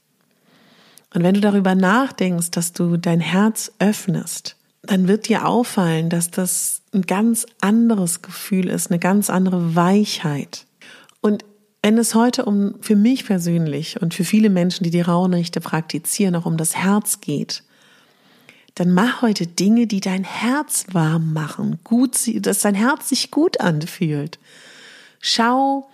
Und 1.12 1.22
wenn 1.22 1.34
du 1.34 1.42
darüber 1.42 1.74
nachdenkst, 1.74 2.50
dass 2.52 2.72
du 2.72 2.96
dein 2.96 3.20
Herz 3.20 3.70
öffnest, 3.78 4.56
dann 4.86 5.08
wird 5.08 5.28
dir 5.28 5.46
auffallen, 5.46 6.10
dass 6.10 6.30
das 6.30 6.82
ein 6.92 7.02
ganz 7.02 7.46
anderes 7.60 8.22
Gefühl 8.22 8.68
ist, 8.68 8.90
eine 8.90 8.98
ganz 8.98 9.30
andere 9.30 9.74
Weichheit. 9.74 10.66
Und 11.20 11.44
wenn 11.82 11.98
es 11.98 12.14
heute 12.14 12.44
um, 12.44 12.76
für 12.80 12.96
mich 12.96 13.26
persönlich 13.26 14.00
und 14.00 14.14
für 14.14 14.24
viele 14.24 14.48
Menschen, 14.48 14.84
die 14.84 14.90
die 14.90 15.00
Rauhnächte 15.00 15.60
praktizieren, 15.60 16.34
auch 16.34 16.46
um 16.46 16.56
das 16.56 16.76
Herz 16.76 17.20
geht, 17.20 17.62
dann 18.74 18.92
mach 18.92 19.22
heute 19.22 19.46
Dinge, 19.46 19.86
die 19.86 20.00
dein 20.00 20.24
Herz 20.24 20.86
warm 20.92 21.32
machen, 21.32 21.78
gut, 21.84 22.16
dass 22.44 22.60
dein 22.60 22.74
Herz 22.74 23.10
sich 23.10 23.30
gut 23.30 23.60
anfühlt. 23.60 24.38
Schau 25.20 25.88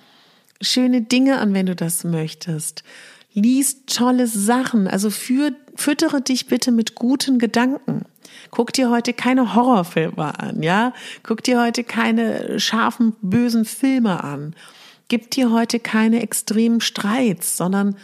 schöne 0.61 1.03
Dinge 1.03 1.39
an, 1.39 1.55
wenn 1.55 1.67
du 1.67 1.75
das 1.75 2.05
möchtest. 2.05 2.85
Lies 3.33 3.85
tolle 3.87 4.27
Sachen. 4.27 4.89
Also 4.89 5.11
für, 5.11 5.53
füttere 5.77 6.21
dich 6.21 6.47
bitte 6.47 6.73
mit 6.73 6.95
guten 6.95 7.39
Gedanken. 7.39 8.05
Guck 8.51 8.73
dir 8.73 8.91
heute 8.91 9.13
keine 9.13 9.55
Horrorfilme 9.55 10.39
an, 10.39 10.63
ja? 10.63 10.93
Guck 11.23 11.43
dir 11.43 11.61
heute 11.61 11.85
keine 11.85 12.59
scharfen, 12.61 13.15
bösen 13.23 13.65
Filme 13.65 14.23
an. 14.25 14.55
Gib 15.09 15.31
dir 15.31 15.51
heute 15.51 15.81
keine 15.81 16.23
extremen 16.23 16.81
Streits, 16.81 17.57
sondern 17.57 17.97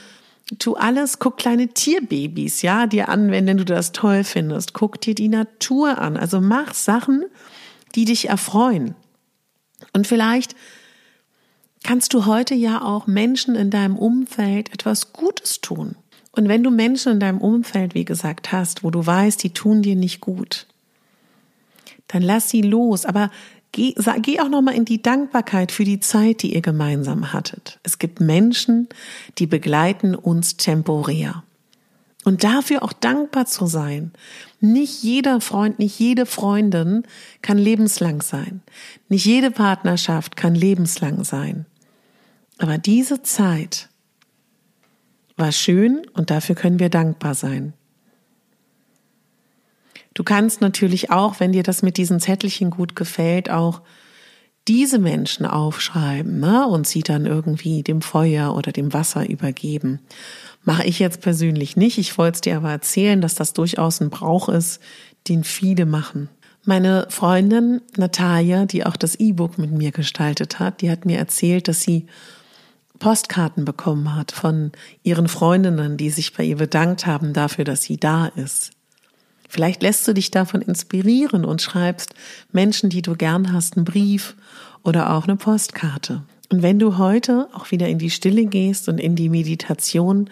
tu 0.59 0.75
alles, 0.75 1.19
guck 1.19 1.37
kleine 1.37 1.69
Tierbabys, 1.69 2.63
ja, 2.63 2.87
dir 2.87 3.09
an, 3.09 3.31
wenn 3.31 3.47
du 3.47 3.65
das 3.65 3.93
toll 3.93 4.25
findest. 4.25 4.73
Guck 4.75 5.01
dir 5.01 5.15
die 5.15 5.29
Natur 5.29 5.99
an. 5.99 6.17
Also 6.17 6.41
mach 6.41 6.75
Sachen, 6.75 7.25
die 7.95 8.05
dich 8.05 8.29
erfreuen. 8.29 8.95
Und 9.93 10.07
vielleicht 10.07 10.55
kannst 11.83 12.15
du 12.15 12.27
heute 12.27 12.55
ja 12.55 12.83
auch 12.83 13.07
Menschen 13.07 13.55
in 13.55 13.71
deinem 13.71 13.97
Umfeld 13.97 14.73
etwas 14.73 15.13
Gutes 15.13 15.61
tun. 15.61 15.97
Und 16.37 16.49
wenn 16.49 16.63
du 16.63 16.71
Menschen 16.71 17.13
in 17.13 17.21
deinem 17.21 17.39
Umfeld, 17.39 17.95
wie 17.95 18.05
gesagt, 18.05 18.53
hast, 18.53 18.85
wo 18.85 18.91
du 18.91 19.05
weißt, 19.05 19.43
die 19.43 19.55
tun 19.55 19.81
dir 19.81 19.97
nicht 19.97 20.21
gut, 20.21 20.67
dann 22.09 22.23
lass 22.23 22.51
sie 22.51 22.61
los. 22.61 23.07
Aber 23.07 23.31
geh, 23.73 23.95
geh 24.21 24.41
auch 24.41 24.51
nochmal 24.51 24.75
in 24.75 24.85
die 24.85 25.01
Dankbarkeit 25.01 25.73
für 25.73 25.85
die 25.85 25.99
Zeit, 25.99 26.43
die 26.43 26.55
ihr 26.55 26.61
gemeinsam 26.61 27.33
hattet. 27.33 27.81
Es 27.83 27.99
gibt 27.99 28.21
Menschen, 28.21 28.89
die 29.39 29.47
begleiten 29.47 30.15
uns 30.15 30.59
temporär. 30.59 31.43
Und 32.25 32.45
dafür 32.45 32.83
auch 32.83 32.93
dankbar 32.93 33.47
zu 33.47 33.67
sein. 33.67 34.13
Nicht 34.61 35.03
jeder 35.03 35.41
Freund, 35.41 35.79
nicht 35.79 35.99
jede 35.99 36.27
Freundin 36.27 37.05
kann 37.41 37.57
lebenslang 37.57 38.21
sein. 38.21 38.61
Nicht 39.09 39.25
jede 39.25 39.51
Partnerschaft 39.51 40.37
kann 40.37 40.55
lebenslang 40.55 41.25
sein. 41.25 41.65
Aber 42.59 42.77
diese 42.77 43.23
Zeit 43.23 43.89
war 45.37 45.53
schön 45.53 46.07
und 46.15 46.31
dafür 46.31 46.55
können 46.55 46.79
wir 46.79 46.89
dankbar 46.89 47.35
sein. 47.35 47.75
Du 50.15 50.25
kannst 50.25 50.63
natürlich 50.63 51.11
auch, 51.11 51.41
wenn 51.41 51.53
dir 51.53 51.63
das 51.63 51.83
mit 51.83 51.99
diesen 51.99 52.21
Zettelchen 52.21 52.71
gut 52.71 52.97
gefällt, 52.97 53.51
auch 53.51 53.83
diese 54.67 54.99
Menschen 54.99 55.47
aufschreiben 55.47 56.41
ne? 56.41 56.67
und 56.67 56.87
sie 56.87 57.03
dann 57.03 57.27
irgendwie 57.27 57.83
dem 57.83 58.03
Feuer 58.03 58.57
oder 58.57 58.73
dem 58.73 58.93
Wasser 58.93 59.29
übergeben. 59.29 60.01
Mache 60.65 60.85
ich 60.85 60.99
jetzt 60.99 61.21
persönlich 61.21 61.77
nicht. 61.77 61.99
Ich 61.99 62.19
wollte 62.19 62.37
es 62.37 62.41
dir 62.41 62.57
aber 62.57 62.71
erzählen, 62.71 63.21
dass 63.21 63.35
das 63.35 63.53
durchaus 63.53 64.01
ein 64.01 64.11
Brauch 64.11 64.49
ist, 64.49 64.81
den 65.29 65.45
viele 65.45 65.87
machen. 65.87 66.29
Meine 66.65 67.07
Freundin 67.11 67.83
Natalia, 67.97 68.65
die 68.65 68.85
auch 68.85 68.97
das 68.97 69.15
E-Book 69.15 69.59
mit 69.59 69.71
mir 69.71 69.93
gestaltet 69.93 70.59
hat, 70.59 70.81
die 70.81 70.91
hat 70.91 71.05
mir 71.05 71.19
erzählt, 71.19 71.69
dass 71.69 71.83
sie 71.83 72.07
Postkarten 72.99 73.65
bekommen 73.65 74.15
hat 74.15 74.33
von 74.33 74.73
ihren 75.03 75.29
Freundinnen, 75.29 75.97
die 75.97 76.11
sich 76.11 76.33
bei 76.33 76.45
ihr 76.45 76.57
bedankt 76.57 77.07
haben 77.07 77.33
dafür, 77.33 77.65
dass 77.65 77.83
sie 77.83 77.97
da 77.97 78.27
ist. 78.27 78.73
Vielleicht 79.49 79.83
lässt 79.83 80.07
du 80.09 80.13
dich 80.13 80.31
davon 80.31 80.63
inspirieren 80.63 81.45
und 81.45 81.63
schreibst 81.63 82.15
Menschen, 82.53 82.91
die 82.91 83.03
du 83.03 83.15
gern 83.15 83.53
hast, 83.53 83.77
einen 83.77 83.85
Brief 83.85 84.35
oder 84.83 85.13
auch 85.13 85.25
eine 85.25 85.37
Postkarte. 85.37 86.23
Und 86.51 86.63
wenn 86.63 86.79
du 86.79 86.99
heute 86.99 87.49
auch 87.53 87.71
wieder 87.71 87.89
in 87.89 87.99
die 87.99 88.11
Stille 88.11 88.47
gehst 88.47 88.89
und 88.89 88.99
in 88.99 89.17
die 89.17 89.29
Meditation, 89.29 90.31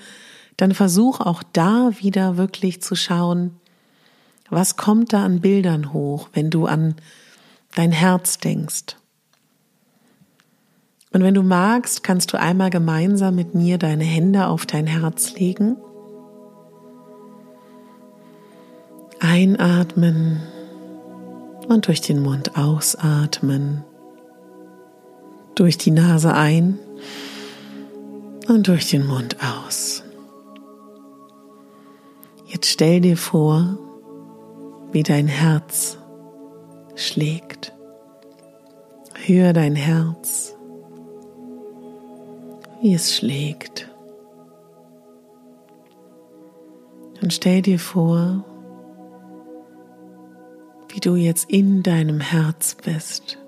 dann 0.56 0.74
versuch 0.74 1.20
auch 1.20 1.42
da 1.52 1.90
wieder 1.98 2.36
wirklich 2.36 2.80
zu 2.82 2.94
schauen, 2.94 3.56
was 4.50 4.76
kommt 4.76 5.12
da 5.12 5.24
an 5.24 5.40
Bildern 5.40 5.92
hoch, 5.92 6.28
wenn 6.32 6.50
du 6.50 6.66
an 6.66 6.94
dein 7.74 7.92
Herz 7.92 8.38
denkst. 8.38 8.96
Und 11.14 11.22
wenn 11.22 11.34
du 11.34 11.44
magst, 11.44 12.02
kannst 12.02 12.32
du 12.32 12.40
einmal 12.40 12.70
gemeinsam 12.70 13.36
mit 13.36 13.54
mir 13.54 13.78
deine 13.78 14.02
Hände 14.02 14.48
auf 14.48 14.66
dein 14.66 14.88
Herz 14.88 15.34
legen. 15.34 15.76
Einatmen 19.20 20.42
und 21.68 21.86
durch 21.86 22.00
den 22.00 22.20
Mund 22.20 22.58
ausatmen. 22.58 23.84
Durch 25.54 25.78
die 25.78 25.92
Nase 25.92 26.34
ein 26.34 26.80
und 28.48 28.66
durch 28.66 28.90
den 28.90 29.06
Mund 29.06 29.36
aus. 29.40 30.02
Jetzt 32.46 32.66
stell 32.66 33.00
dir 33.00 33.16
vor, 33.16 33.78
wie 34.90 35.04
dein 35.04 35.28
Herz 35.28 35.96
schlägt. 36.96 37.72
Hör 39.14 39.52
dein 39.52 39.76
Herz 39.76 40.54
wie 42.84 42.92
es 42.92 43.16
schlägt. 43.16 43.90
Und 47.22 47.32
stell 47.32 47.62
dir 47.62 47.78
vor, 47.78 48.44
du 51.04 51.16
jetzt 51.16 51.50
in 51.50 51.82
deinem 51.82 52.20
Herz 52.20 52.76
bist. 52.82 53.38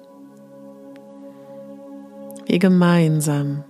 Wir 2.47 2.59
gemeinsam 2.59 3.64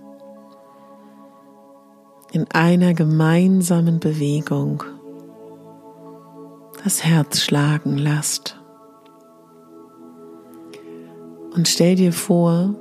in 2.31 2.45
einer 2.51 2.93
gemeinsamen 2.93 3.99
Bewegung 3.99 4.83
das 6.83 7.03
Herz 7.03 7.41
schlagen 7.41 7.97
lasst. 7.97 8.57
Und 11.53 11.67
stell 11.67 11.95
dir 11.95 12.13
vor, 12.13 12.75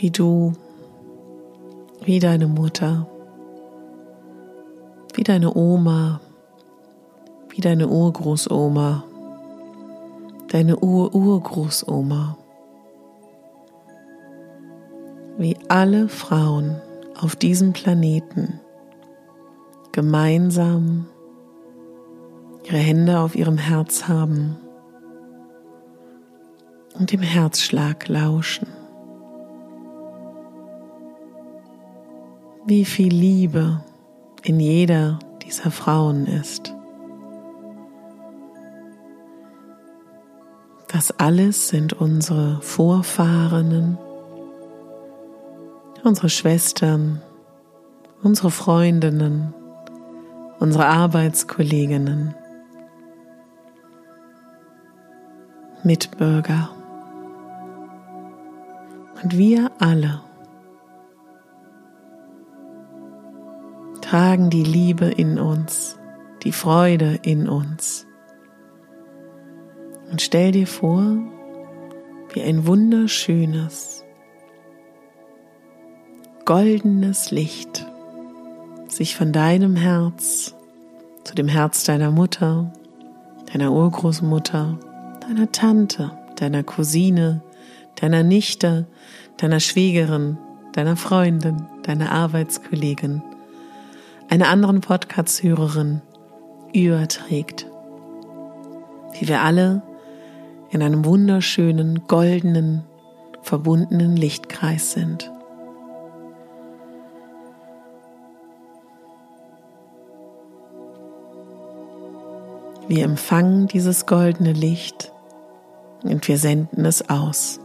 wie 0.00 0.10
du, 0.10 0.52
wie 2.04 2.20
deine 2.20 2.46
Mutter, 2.46 3.08
wie 5.14 5.24
deine 5.24 5.56
Oma, 5.56 6.20
wie 7.48 7.60
deine 7.60 7.88
Urgroßoma, 7.88 9.02
deine 10.48 10.78
Ur-Urgroßoma, 10.78 12.38
wie 15.36 15.56
alle 15.66 16.08
Frauen 16.08 16.80
auf 17.20 17.34
diesem 17.34 17.72
Planeten 17.72 18.60
gemeinsam 19.90 21.06
ihre 22.62 22.76
Hände 22.76 23.18
auf 23.18 23.34
ihrem 23.34 23.58
Herz 23.58 24.06
haben 24.06 24.58
und 26.96 27.10
dem 27.10 27.22
Herzschlag 27.22 28.06
lauschen. 28.06 28.77
Wie 32.68 32.84
viel 32.84 33.14
Liebe 33.14 33.82
in 34.42 34.60
jeder 34.60 35.18
dieser 35.42 35.70
Frauen 35.70 36.26
ist. 36.26 36.74
Das 40.88 41.18
alles 41.18 41.68
sind 41.68 41.94
unsere 41.94 42.60
Vorfahrenen, 42.60 43.96
unsere 46.04 46.28
Schwestern, 46.28 47.22
unsere 48.22 48.50
Freundinnen, 48.50 49.54
unsere 50.60 50.88
Arbeitskolleginnen, 50.88 52.34
Mitbürger. 55.82 56.68
Und 59.22 59.38
wir 59.38 59.70
alle 59.78 60.20
tragen 64.08 64.48
die 64.48 64.62
Liebe 64.62 65.04
in 65.04 65.38
uns, 65.38 65.98
die 66.42 66.52
Freude 66.52 67.18
in 67.24 67.46
uns. 67.46 68.06
Und 70.10 70.22
stell 70.22 70.50
dir 70.50 70.66
vor, 70.66 71.18
wie 72.32 72.40
ein 72.40 72.66
wunderschönes, 72.66 74.06
goldenes 76.46 77.30
Licht 77.32 77.86
sich 78.86 79.14
von 79.14 79.30
deinem 79.32 79.76
Herz 79.76 80.54
zu 81.24 81.34
dem 81.34 81.48
Herz 81.48 81.84
deiner 81.84 82.10
Mutter, 82.10 82.72
deiner 83.52 83.72
Urgroßmutter, 83.72 84.78
deiner 85.20 85.52
Tante, 85.52 86.12
deiner 86.36 86.62
Cousine, 86.62 87.42
deiner 87.96 88.22
Nichte, 88.22 88.86
deiner 89.36 89.60
Schwägerin, 89.60 90.38
deiner 90.72 90.96
Freundin, 90.96 91.66
deiner 91.82 92.10
Arbeitskollegin, 92.10 93.22
einer 94.28 94.48
anderen 94.48 94.80
Podcast-Hörerin 94.80 96.02
überträgt. 96.72 97.66
Wie 99.18 99.26
wir 99.26 99.40
alle 99.40 99.82
in 100.70 100.82
einem 100.82 101.04
wunderschönen, 101.04 102.06
goldenen, 102.06 102.84
verbundenen 103.42 104.16
Lichtkreis 104.16 104.92
sind. 104.92 105.32
Wir 112.86 113.04
empfangen 113.04 113.66
dieses 113.66 114.06
goldene 114.06 114.52
Licht 114.52 115.12
und 116.02 116.26
wir 116.28 116.38
senden 116.38 116.84
es 116.84 117.08
aus. 117.08 117.60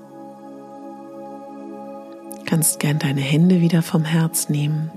Du 2.39 2.45
kannst 2.45 2.79
gern 2.79 2.99
deine 2.99 3.21
Hände 3.21 3.61
wieder 3.61 3.81
vom 3.81 4.03
Herz 4.03 4.49
nehmen 4.49 4.91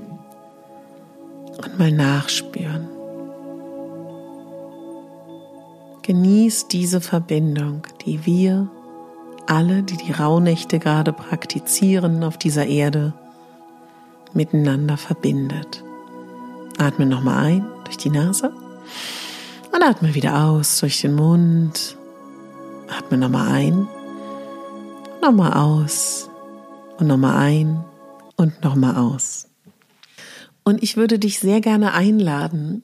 mal 1.78 1.92
nachspüren. 1.92 2.88
Genieß 6.02 6.68
diese 6.68 7.00
Verbindung, 7.00 7.82
die 8.04 8.24
wir 8.24 8.70
alle, 9.46 9.82
die 9.82 9.96
die 9.96 10.12
Rauhnächte 10.12 10.78
gerade 10.78 11.12
praktizieren 11.12 12.22
auf 12.24 12.38
dieser 12.38 12.66
Erde, 12.66 13.12
miteinander 14.32 14.96
verbindet. 14.96 15.82
Atme 16.78 17.06
nochmal 17.06 17.44
ein 17.44 17.66
durch 17.84 17.96
die 17.96 18.10
Nase 18.10 18.52
und 19.72 19.82
atme 19.82 20.14
wieder 20.14 20.44
aus 20.46 20.80
durch 20.80 21.00
den 21.00 21.14
Mund. 21.14 21.96
Atme 22.88 23.18
nochmal 23.18 23.50
ein, 23.50 23.88
nochmal 25.22 25.54
aus 25.54 26.30
und 26.98 27.08
nochmal 27.08 27.36
ein 27.36 27.84
und 28.36 28.62
nochmal 28.62 28.96
aus. 28.96 29.48
Und 30.66 30.83
ich 30.83 30.96
würde 30.96 31.20
dich 31.20 31.38
sehr 31.38 31.61
gerne 31.61 31.92
einladen, 31.92 32.83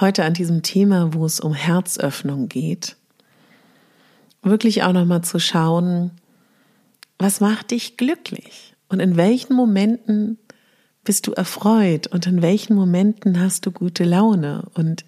heute 0.00 0.24
an 0.24 0.32
diesem 0.32 0.62
Thema, 0.62 1.12
wo 1.12 1.26
es 1.26 1.40
um 1.40 1.52
Herzöffnung 1.52 2.48
geht, 2.48 2.96
wirklich 4.42 4.82
auch 4.82 4.94
nochmal 4.94 5.20
zu 5.20 5.38
schauen, 5.38 6.10
was 7.18 7.40
macht 7.40 7.72
dich 7.72 7.98
glücklich? 7.98 8.74
Und 8.88 9.00
in 9.00 9.18
welchen 9.18 9.54
Momenten 9.54 10.38
bist 11.04 11.26
du 11.26 11.32
erfreut? 11.32 12.06
Und 12.06 12.26
in 12.26 12.40
welchen 12.40 12.74
Momenten 12.74 13.38
hast 13.38 13.66
du 13.66 13.72
gute 13.72 14.04
Laune? 14.04 14.64
Und 14.72 15.04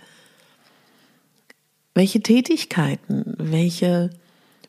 welche 1.94 2.20
Tätigkeiten, 2.20 3.32
welche 3.38 4.10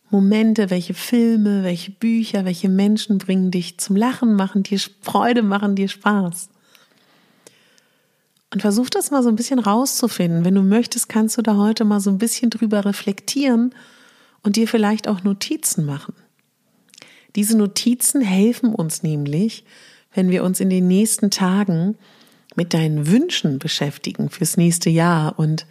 Momente, 0.09 0.69
welche 0.69 0.93
Filme, 0.93 1.65
welche 1.65 1.91
Bücher, 1.91 2.45
welche 2.45 2.69
Menschen 2.69 3.17
bringen 3.17 3.51
dich 3.51 3.77
zum 3.77 3.97
Lachen, 3.97 4.35
machen 4.35 4.63
dir 4.63 4.79
Freude, 5.01 5.43
machen 5.43 5.75
dir 5.75 5.89
Spaß. 5.89 6.47
Und 8.51 8.61
versuch 8.61 8.89
das 8.89 9.11
mal 9.11 9.21
so 9.21 9.29
ein 9.29 9.35
bisschen 9.35 9.59
rauszufinden. 9.59 10.43
Wenn 10.43 10.55
du 10.55 10.63
möchtest, 10.63 11.07
kannst 11.07 11.37
du 11.37 11.41
da 11.41 11.55
heute 11.55 11.85
mal 11.85 11.99
so 11.99 12.09
ein 12.09 12.17
bisschen 12.17 12.49
drüber 12.49 12.83
reflektieren 12.85 13.75
und 14.41 14.55
dir 14.55 14.67
vielleicht 14.67 15.07
auch 15.07 15.23
Notizen 15.23 15.85
machen. 15.85 16.15
Diese 17.35 17.55
Notizen 17.55 18.21
helfen 18.21 18.73
uns 18.73 19.03
nämlich, 19.03 19.63
wenn 20.13 20.31
wir 20.31 20.43
uns 20.43 20.59
in 20.59 20.69
den 20.69 20.87
nächsten 20.87 21.29
Tagen 21.29 21.95
mit 22.55 22.73
deinen 22.73 23.07
Wünschen 23.07 23.59
beschäftigen 23.59 24.29
fürs 24.29 24.57
nächste 24.57 24.89
Jahr 24.89 25.37
und 25.37 25.67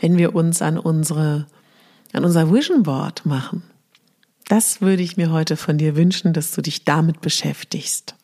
wenn 0.00 0.18
wir 0.18 0.34
uns 0.34 0.60
an 0.62 0.78
unsere, 0.78 1.46
an 2.12 2.24
unser 2.24 2.52
Vision 2.52 2.82
Board 2.82 3.26
machen. 3.26 3.62
Das 4.48 4.80
würde 4.80 5.02
ich 5.02 5.16
mir 5.16 5.30
heute 5.30 5.56
von 5.56 5.78
dir 5.78 5.94
wünschen, 5.94 6.32
dass 6.32 6.52
du 6.52 6.62
dich 6.62 6.84
damit 6.84 7.20
beschäftigst. 7.20 8.14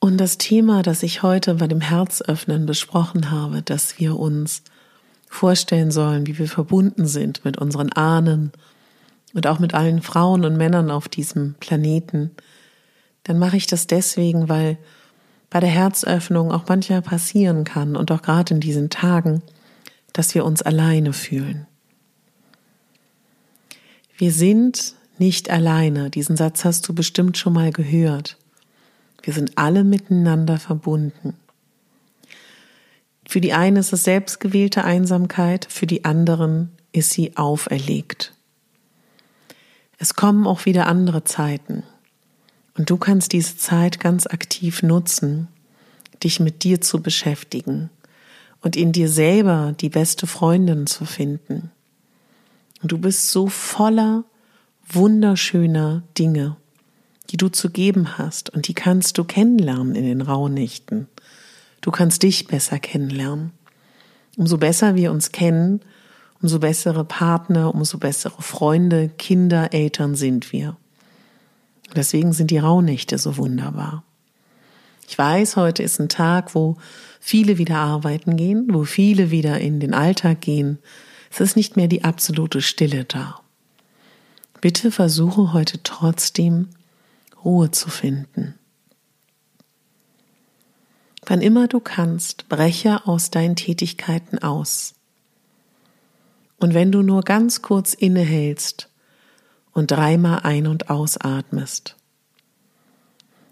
Und 0.00 0.18
das 0.18 0.38
Thema, 0.38 0.82
das 0.82 1.02
ich 1.02 1.22
heute 1.22 1.54
bei 1.54 1.66
dem 1.66 1.80
Herzöffnen 1.80 2.66
besprochen 2.66 3.30
habe, 3.30 3.62
dass 3.62 3.98
wir 3.98 4.18
uns 4.18 4.62
vorstellen 5.28 5.90
sollen, 5.90 6.26
wie 6.26 6.38
wir 6.38 6.48
verbunden 6.48 7.06
sind 7.06 7.44
mit 7.44 7.58
unseren 7.58 7.92
Ahnen 7.92 8.52
und 9.34 9.46
auch 9.46 9.58
mit 9.58 9.74
allen 9.74 10.00
Frauen 10.00 10.44
und 10.44 10.56
Männern 10.56 10.90
auf 10.90 11.08
diesem 11.08 11.54
Planeten, 11.54 12.30
dann 13.24 13.38
mache 13.38 13.56
ich 13.56 13.66
das 13.66 13.86
deswegen, 13.86 14.48
weil 14.48 14.78
bei 15.50 15.60
der 15.60 15.68
Herzöffnung 15.68 16.52
auch 16.52 16.64
manchmal 16.68 17.02
passieren 17.02 17.64
kann 17.64 17.96
und 17.96 18.10
auch 18.10 18.22
gerade 18.22 18.54
in 18.54 18.60
diesen 18.60 18.90
Tagen, 18.90 19.42
dass 20.12 20.34
wir 20.34 20.44
uns 20.44 20.62
alleine 20.62 21.12
fühlen. 21.12 21.66
Wir 24.16 24.32
sind 24.32 24.94
nicht 25.18 25.50
alleine. 25.50 26.10
Diesen 26.10 26.36
Satz 26.36 26.64
hast 26.64 26.88
du 26.88 26.94
bestimmt 26.94 27.38
schon 27.38 27.52
mal 27.52 27.72
gehört. 27.72 28.36
Wir 29.22 29.32
sind 29.32 29.56
alle 29.56 29.84
miteinander 29.84 30.58
verbunden. 30.58 31.34
Für 33.26 33.40
die 33.40 33.52
einen 33.52 33.76
ist 33.76 33.92
es 33.92 34.04
selbstgewählte 34.04 34.84
Einsamkeit, 34.84 35.66
für 35.68 35.86
die 35.86 36.04
anderen 36.04 36.70
ist 36.92 37.10
sie 37.10 37.36
auferlegt. 37.36 38.32
Es 39.98 40.14
kommen 40.14 40.46
auch 40.46 40.64
wieder 40.64 40.86
andere 40.86 41.24
Zeiten. 41.24 41.82
Und 42.76 42.88
du 42.88 42.96
kannst 42.96 43.32
diese 43.32 43.56
Zeit 43.56 44.00
ganz 44.00 44.26
aktiv 44.26 44.82
nutzen, 44.82 45.48
dich 46.22 46.40
mit 46.40 46.62
dir 46.62 46.80
zu 46.80 47.02
beschäftigen 47.02 47.90
und 48.62 48.76
in 48.76 48.92
dir 48.92 49.08
selber 49.08 49.74
die 49.78 49.88
beste 49.88 50.26
Freundin 50.26 50.86
zu 50.86 51.04
finden. 51.04 51.70
Und 52.80 52.92
du 52.92 52.98
bist 52.98 53.30
so 53.30 53.48
voller 53.48 54.24
wunderschöner 54.88 56.02
Dinge 56.16 56.56
die 57.30 57.36
du 57.36 57.48
zu 57.48 57.70
geben 57.70 58.18
hast 58.18 58.50
und 58.50 58.68
die 58.68 58.74
kannst 58.74 59.18
du 59.18 59.24
kennenlernen 59.24 59.94
in 59.94 60.04
den 60.04 60.20
Rauhnächten. 60.22 61.08
Du 61.80 61.90
kannst 61.90 62.22
dich 62.22 62.46
besser 62.46 62.78
kennenlernen. 62.78 63.52
Umso 64.36 64.56
besser 64.58 64.94
wir 64.94 65.10
uns 65.10 65.32
kennen, 65.32 65.80
umso 66.40 66.58
bessere 66.58 67.04
Partner, 67.04 67.74
umso 67.74 67.98
bessere 67.98 68.40
Freunde, 68.40 69.10
Kinder, 69.18 69.72
Eltern 69.74 70.14
sind 70.14 70.52
wir. 70.52 70.76
Deswegen 71.94 72.32
sind 72.32 72.50
die 72.50 72.58
Rauhnächte 72.58 73.18
so 73.18 73.36
wunderbar. 73.36 74.04
Ich 75.08 75.16
weiß, 75.16 75.56
heute 75.56 75.82
ist 75.82 75.98
ein 75.98 76.08
Tag, 76.08 76.54
wo 76.54 76.76
viele 77.18 77.58
wieder 77.58 77.76
arbeiten 77.76 78.36
gehen, 78.36 78.68
wo 78.70 78.84
viele 78.84 79.30
wieder 79.30 79.58
in 79.58 79.80
den 79.80 79.94
Alltag 79.94 80.42
gehen. 80.42 80.78
Es 81.30 81.40
ist 81.40 81.56
nicht 81.56 81.76
mehr 81.76 81.88
die 81.88 82.04
absolute 82.04 82.60
Stille 82.60 83.04
da. 83.04 83.40
Bitte 84.60 84.90
versuche 84.90 85.52
heute 85.52 85.82
trotzdem 85.82 86.68
Ruhe 87.48 87.70
zu 87.70 87.88
finden. 87.88 88.58
Wann 91.24 91.40
immer 91.40 91.66
du 91.66 91.80
kannst, 91.80 92.50
breche 92.50 93.06
aus 93.06 93.30
deinen 93.30 93.56
Tätigkeiten 93.56 94.38
aus. 94.38 94.94
Und 96.58 96.74
wenn 96.74 96.92
du 96.92 97.00
nur 97.00 97.22
ganz 97.22 97.62
kurz 97.62 97.94
innehältst 97.94 98.90
und 99.72 99.90
dreimal 99.90 100.40
ein- 100.40 100.66
und 100.66 100.90
ausatmest, 100.90 101.96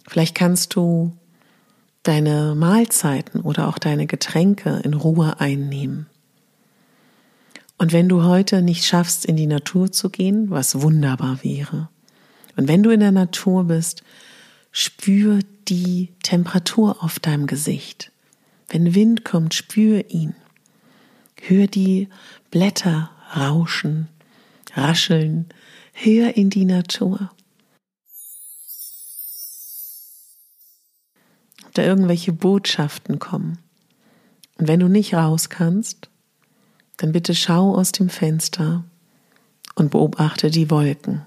vielleicht 0.07 0.35
kannst 0.35 0.75
du 0.75 1.17
deine 2.03 2.55
Mahlzeiten 2.55 3.41
oder 3.41 3.67
auch 3.67 3.79
deine 3.79 4.07
Getränke 4.07 4.81
in 4.85 4.93
Ruhe 4.93 5.41
einnehmen. 5.41 6.07
Und 7.79 7.95
wenn 7.95 8.11
du 8.11 8.25
heute 8.25 8.61
nicht 8.61 8.85
schaffst, 8.85 9.25
in 9.25 9.37
die 9.37 9.47
Natur 9.47 9.91
zu 9.91 10.11
gehen, 10.11 10.51
was 10.51 10.83
wunderbar 10.83 11.43
wäre, 11.43 11.89
und 12.57 12.69
wenn 12.69 12.83
du 12.83 12.91
in 12.91 13.01
der 13.01 13.13
Natur 13.13 13.65
bist, 13.65 14.03
spür 14.73 15.41
die 15.69 16.13
Temperatur 16.23 17.03
auf 17.03 17.19
deinem 17.19 17.47
Gesicht. 17.47 18.13
Wenn 18.69 18.95
Wind 18.95 19.25
kommt, 19.25 19.55
spür 19.55 20.11
ihn. 20.11 20.35
Hör 21.41 21.67
die 21.67 22.09
Blätter 22.51 23.11
rauschen, 23.37 24.09
rascheln. 24.75 25.47
Hör 25.93 26.37
in 26.37 26.51
die 26.51 26.65
Natur. 26.65 27.31
Ob 31.65 31.75
da 31.75 31.83
irgendwelche 31.83 32.33
Botschaften 32.33 33.19
kommen. 33.19 33.59
Und 34.59 34.69
wenn 34.69 34.81
du 34.81 34.89
nicht 34.89 35.15
raus 35.15 35.51
kannst, 35.51 36.09
dann 36.97 37.13
bitte 37.13 37.35
schau 37.35 37.75
aus 37.75 37.93
dem 37.93 38.09
Fenster 38.09 38.85
und 39.75 39.91
beobachte 39.91 40.51
die 40.51 40.71
Wolken. 40.71 41.27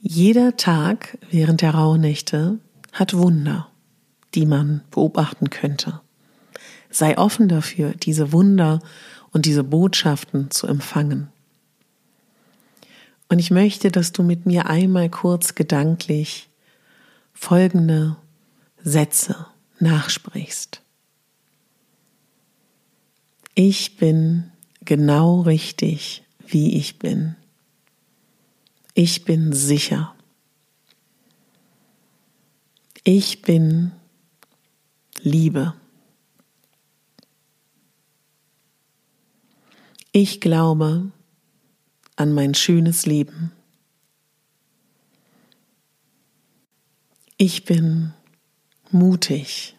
Jeder 0.00 0.56
Tag 0.56 1.18
während 1.30 1.62
der 1.62 1.74
Rauhnächte 1.74 2.58
hat 2.92 3.14
Wunder, 3.14 3.68
die 4.34 4.46
man 4.46 4.82
beobachten 4.90 5.50
könnte. 5.50 6.00
Sei 6.90 7.18
offen 7.18 7.48
dafür, 7.48 7.92
diese 7.92 8.32
Wunder 8.32 8.80
und 9.32 9.46
diese 9.46 9.64
Botschaften 9.64 10.50
zu 10.50 10.66
empfangen. 10.66 11.28
Und 13.28 13.38
ich 13.38 13.50
möchte, 13.50 13.90
dass 13.90 14.12
du 14.12 14.22
mit 14.22 14.46
mir 14.46 14.66
einmal 14.66 15.10
kurz 15.10 15.54
gedanklich 15.54 16.48
folgende 17.32 18.16
Sätze 18.82 19.46
nachsprichst. 19.80 20.80
Ich 23.54 23.96
bin 23.96 24.52
genau 24.82 25.40
richtig, 25.40 26.22
wie 26.46 26.76
ich 26.76 26.98
bin. 26.98 27.34
Ich 28.98 29.26
bin 29.26 29.52
sicher. 29.52 30.14
Ich 33.04 33.42
bin 33.42 33.92
Liebe. 35.20 35.74
Ich 40.12 40.40
glaube 40.40 41.12
an 42.16 42.32
mein 42.32 42.54
schönes 42.54 43.04
Leben. 43.04 43.52
Ich 47.36 47.66
bin 47.66 48.14
mutig. 48.90 49.76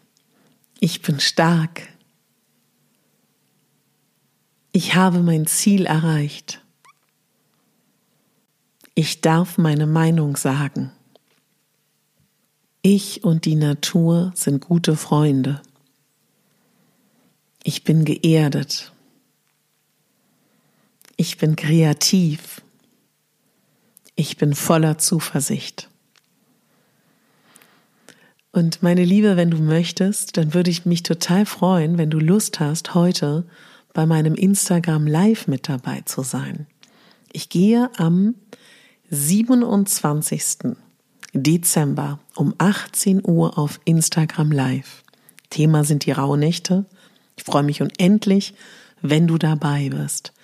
Ich 0.78 1.02
bin 1.02 1.18
stark. 1.18 1.88
Ich 4.70 4.94
habe 4.94 5.24
mein 5.24 5.48
Ziel 5.48 5.86
erreicht. 5.86 6.62
Ich 9.00 9.20
darf 9.20 9.58
meine 9.58 9.86
Meinung 9.86 10.36
sagen. 10.36 10.90
Ich 12.82 13.22
und 13.22 13.44
die 13.44 13.54
Natur 13.54 14.32
sind 14.34 14.60
gute 14.60 14.96
Freunde. 14.96 15.62
Ich 17.62 17.84
bin 17.84 18.04
geerdet. 18.04 18.90
Ich 21.16 21.38
bin 21.38 21.54
kreativ. 21.54 22.60
Ich 24.16 24.36
bin 24.36 24.52
voller 24.56 24.98
Zuversicht. 24.98 25.88
Und 28.50 28.82
meine 28.82 29.04
Liebe, 29.04 29.36
wenn 29.36 29.52
du 29.52 29.58
möchtest, 29.58 30.36
dann 30.36 30.54
würde 30.54 30.72
ich 30.72 30.86
mich 30.86 31.04
total 31.04 31.46
freuen, 31.46 31.98
wenn 31.98 32.10
du 32.10 32.18
Lust 32.18 32.58
hast, 32.58 32.96
heute 32.96 33.46
bei 33.94 34.06
meinem 34.06 34.34
Instagram 34.34 35.06
Live 35.06 35.46
mit 35.46 35.68
dabei 35.68 36.00
zu 36.00 36.24
sein. 36.24 36.66
Ich 37.32 37.48
gehe 37.48 37.90
am 37.96 38.34
27. 39.10 40.76
Dezember 41.32 42.18
um 42.34 42.54
18 42.58 43.22
Uhr 43.26 43.56
auf 43.56 43.80
Instagram 43.86 44.52
Live. 44.52 45.02
Thema 45.48 45.84
sind 45.84 46.04
die 46.04 46.12
Rauhnächte. 46.12 46.84
Ich 47.34 47.44
freue 47.44 47.62
mich 47.62 47.80
unendlich, 47.80 48.52
wenn 49.00 49.26
du 49.26 49.38
dabei 49.38 49.88
bist. 49.88 50.34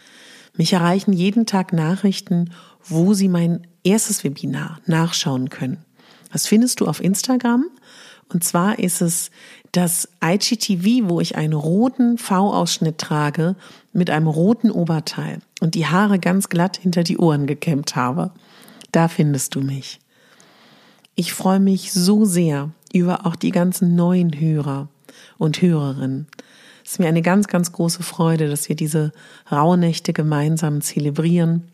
Mich 0.57 0.73
erreichen 0.73 1.13
jeden 1.13 1.45
Tag 1.45 1.75
Nachrichten, 1.75 2.53
wo 2.83 3.13
Sie 3.13 3.29
mein 3.29 3.67
erstes 3.83 4.25
Webinar 4.25 4.81
nachschauen 4.87 5.51
können. 5.51 5.85
Das 6.33 6.47
findest 6.47 6.81
du 6.81 6.87
auf 6.87 7.05
Instagram. 7.05 7.67
Und 8.33 8.45
zwar 8.45 8.79
ist 8.79 9.03
es 9.03 9.31
das 9.73 10.09
IGTV, 10.25 11.11
wo 11.11 11.21
ich 11.21 11.37
einen 11.37 11.53
roten 11.53 12.17
V-Ausschnitt 12.17 12.97
trage 12.97 13.57
mit 13.93 14.09
einem 14.09 14.27
roten 14.27 14.71
Oberteil 14.71 15.41
und 15.61 15.75
die 15.75 15.87
Haare 15.87 16.19
ganz 16.19 16.49
glatt 16.49 16.79
hinter 16.79 17.03
die 17.03 17.19
Ohren 17.19 17.47
gekämmt 17.47 17.95
habe. 17.95 18.33
Da 18.95 19.09
findest 19.09 19.57
du 19.57 19.61
mich. 19.61 19.99
Ich 21.17 21.33
freue 21.33 21.59
mich 21.59 21.93
so 21.93 22.25
sehr 22.25 22.71
über 22.93 23.27
auch 23.27 23.35
die 23.35 23.51
ganzen 23.51 23.97
neuen 23.97 24.39
Hörer 24.39 24.87
und 25.37 25.61
Hörerinnen. 25.61 26.29
Es 26.85 26.93
ist 26.93 27.01
mir 27.01 27.09
eine 27.09 27.23
ganz, 27.23 27.49
ganz 27.49 27.73
große 27.73 28.05
Freude, 28.05 28.49
dass 28.49 28.69
wir 28.69 28.77
diese 28.77 29.11
Rauhnächte 29.51 30.13
gemeinsam 30.13 30.81
zelebrieren. 30.81 31.65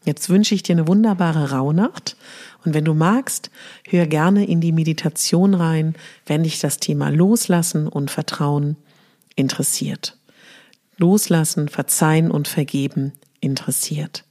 Jetzt 0.03 0.29
wünsche 0.29 0.55
ich 0.55 0.63
dir 0.63 0.73
eine 0.73 0.87
wunderbare 0.87 1.51
Rauhnacht 1.51 2.17
und 2.65 2.73
wenn 2.73 2.85
du 2.85 2.93
magst, 2.93 3.51
hör 3.87 4.07
gerne 4.07 4.45
in 4.45 4.59
die 4.59 4.71
Meditation 4.71 5.53
rein, 5.53 5.95
wenn 6.25 6.43
dich 6.43 6.59
das 6.59 6.77
Thema 6.77 7.09
Loslassen 7.09 7.87
und 7.87 8.09
Vertrauen 8.09 8.77
interessiert. 9.35 10.17
Loslassen, 10.97 11.69
verzeihen 11.69 12.31
und 12.31 12.47
vergeben 12.47 13.13
interessiert. 13.41 14.25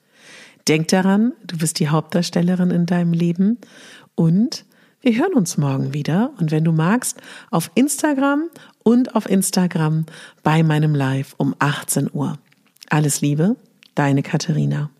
Denk 0.66 0.88
daran, 0.88 1.32
du 1.44 1.58
bist 1.58 1.78
die 1.78 1.88
Hauptdarstellerin 1.88 2.70
in 2.70 2.86
deinem 2.86 3.12
Leben 3.12 3.58
und 4.14 4.64
wir 5.00 5.16
hören 5.16 5.34
uns 5.34 5.56
morgen 5.56 5.94
wieder 5.94 6.32
und 6.38 6.50
wenn 6.50 6.64
du 6.64 6.72
magst, 6.72 7.18
auf 7.50 7.70
Instagram 7.74 8.50
und 8.82 9.14
auf 9.14 9.28
Instagram 9.28 10.04
bei 10.42 10.62
meinem 10.62 10.94
Live 10.94 11.34
um 11.38 11.54
18 11.58 12.10
Uhr. 12.12 12.38
Alles 12.88 13.20
Liebe, 13.20 13.56
deine 13.94 14.22
Katharina. 14.22 14.90